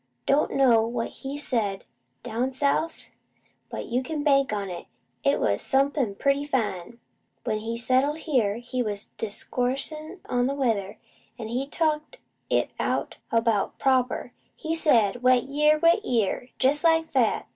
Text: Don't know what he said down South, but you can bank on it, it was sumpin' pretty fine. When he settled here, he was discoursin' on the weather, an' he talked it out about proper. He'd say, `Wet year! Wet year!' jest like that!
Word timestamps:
Don't 0.25 0.55
know 0.55 0.81
what 0.81 1.09
he 1.09 1.37
said 1.37 1.83
down 2.23 2.51
South, 2.51 3.05
but 3.69 3.85
you 3.85 4.01
can 4.01 4.23
bank 4.23 4.51
on 4.51 4.67
it, 4.67 4.87
it 5.23 5.39
was 5.39 5.61
sumpin' 5.61 6.15
pretty 6.15 6.43
fine. 6.43 6.99
When 7.43 7.59
he 7.59 7.77
settled 7.77 8.17
here, 8.17 8.55
he 8.55 8.81
was 8.81 9.11
discoursin' 9.19 10.21
on 10.27 10.47
the 10.47 10.55
weather, 10.55 10.97
an' 11.37 11.49
he 11.49 11.67
talked 11.67 12.17
it 12.49 12.71
out 12.79 13.17
about 13.31 13.77
proper. 13.77 14.33
He'd 14.55 14.77
say, 14.77 15.13
`Wet 15.15 15.47
year! 15.53 15.77
Wet 15.77 16.03
year!' 16.03 16.49
jest 16.57 16.83
like 16.83 17.11
that! 17.11 17.45